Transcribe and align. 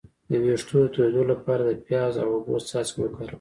د 0.29 0.31
ویښتو 0.43 0.75
د 0.83 0.87
تویدو 0.93 1.23
لپاره 1.31 1.63
د 1.65 1.71
پیاز 1.87 2.13
او 2.23 2.29
اوبو 2.35 2.55
څاڅکي 2.69 2.99
وکاروئ 3.01 3.27